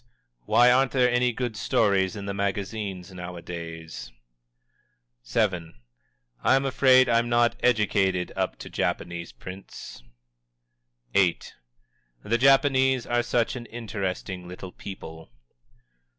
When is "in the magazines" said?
2.15-3.13